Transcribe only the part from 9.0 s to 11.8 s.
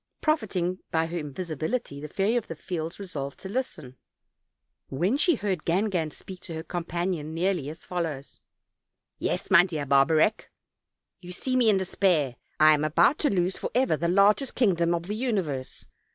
"Yes, my dear Barbarec, you see me in